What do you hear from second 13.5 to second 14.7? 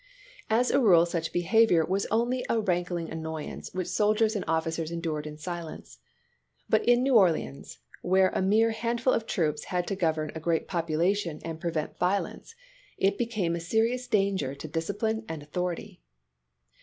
a serious danger to